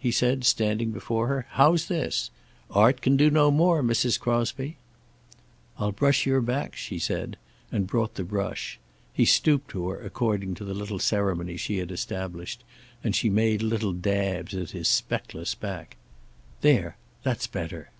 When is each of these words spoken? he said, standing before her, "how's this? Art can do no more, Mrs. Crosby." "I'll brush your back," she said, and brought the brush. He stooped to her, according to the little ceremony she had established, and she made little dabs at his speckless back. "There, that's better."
he 0.00 0.10
said, 0.10 0.42
standing 0.42 0.90
before 0.90 1.28
her, 1.28 1.46
"how's 1.50 1.86
this? 1.86 2.32
Art 2.72 3.00
can 3.00 3.16
do 3.16 3.30
no 3.30 3.52
more, 3.52 3.84
Mrs. 3.84 4.18
Crosby." 4.18 4.78
"I'll 5.78 5.92
brush 5.92 6.26
your 6.26 6.40
back," 6.40 6.74
she 6.74 6.98
said, 6.98 7.36
and 7.70 7.86
brought 7.86 8.16
the 8.16 8.24
brush. 8.24 8.80
He 9.12 9.24
stooped 9.24 9.70
to 9.70 9.88
her, 9.90 10.00
according 10.00 10.54
to 10.56 10.64
the 10.64 10.74
little 10.74 10.98
ceremony 10.98 11.56
she 11.56 11.78
had 11.78 11.92
established, 11.92 12.64
and 13.04 13.14
she 13.14 13.30
made 13.30 13.62
little 13.62 13.92
dabs 13.92 14.56
at 14.56 14.70
his 14.70 14.88
speckless 14.88 15.54
back. 15.54 15.96
"There, 16.62 16.96
that's 17.22 17.46
better." 17.46 17.92